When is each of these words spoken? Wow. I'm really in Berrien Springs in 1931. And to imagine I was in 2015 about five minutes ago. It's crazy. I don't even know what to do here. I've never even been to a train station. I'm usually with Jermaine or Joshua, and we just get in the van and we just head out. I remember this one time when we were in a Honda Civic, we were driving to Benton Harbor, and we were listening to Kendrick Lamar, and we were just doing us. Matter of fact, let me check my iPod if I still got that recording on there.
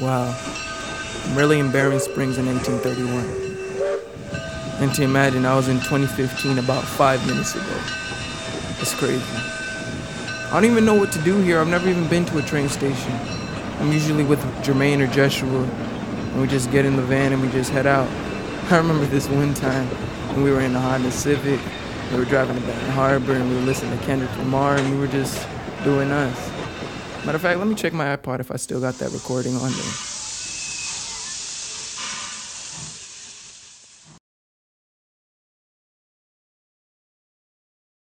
Wow. 0.00 0.36
I'm 1.24 1.38
really 1.38 1.60
in 1.60 1.70
Berrien 1.70 2.00
Springs 2.00 2.36
in 2.36 2.46
1931. 2.46 4.82
And 4.82 4.92
to 4.96 5.04
imagine 5.04 5.46
I 5.46 5.54
was 5.54 5.68
in 5.68 5.78
2015 5.78 6.58
about 6.58 6.82
five 6.82 7.24
minutes 7.28 7.54
ago. 7.54 7.80
It's 8.80 8.92
crazy. 8.92 9.22
I 10.50 10.52
don't 10.52 10.64
even 10.68 10.84
know 10.84 10.94
what 10.94 11.12
to 11.12 11.20
do 11.20 11.40
here. 11.40 11.60
I've 11.60 11.68
never 11.68 11.88
even 11.88 12.08
been 12.08 12.24
to 12.26 12.38
a 12.38 12.42
train 12.42 12.68
station. 12.68 13.12
I'm 13.78 13.92
usually 13.92 14.24
with 14.24 14.40
Jermaine 14.64 15.00
or 15.00 15.06
Joshua, 15.12 15.62
and 15.62 16.40
we 16.40 16.48
just 16.48 16.72
get 16.72 16.84
in 16.84 16.96
the 16.96 17.02
van 17.02 17.32
and 17.32 17.40
we 17.40 17.48
just 17.50 17.70
head 17.70 17.86
out. 17.86 18.08
I 18.72 18.78
remember 18.78 19.06
this 19.06 19.28
one 19.28 19.54
time 19.54 19.86
when 20.34 20.42
we 20.42 20.50
were 20.50 20.60
in 20.60 20.74
a 20.74 20.80
Honda 20.80 21.12
Civic, 21.12 21.60
we 22.10 22.18
were 22.18 22.24
driving 22.24 22.56
to 22.56 22.62
Benton 22.62 22.90
Harbor, 22.90 23.34
and 23.34 23.48
we 23.48 23.54
were 23.54 23.62
listening 23.62 23.96
to 23.96 24.04
Kendrick 24.04 24.36
Lamar, 24.38 24.76
and 24.76 24.90
we 24.90 24.98
were 24.98 25.06
just 25.06 25.46
doing 25.84 26.10
us. 26.10 26.53
Matter 27.24 27.36
of 27.36 27.42
fact, 27.42 27.58
let 27.58 27.66
me 27.66 27.74
check 27.74 27.94
my 27.94 28.14
iPod 28.14 28.40
if 28.40 28.50
I 28.50 28.56
still 28.56 28.80
got 28.80 28.98
that 28.98 29.10
recording 29.12 29.56
on 29.56 29.72
there. 29.72 30.13